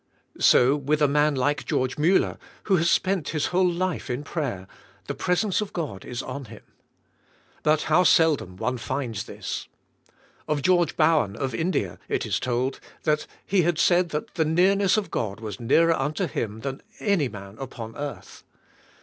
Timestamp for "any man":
16.99-17.55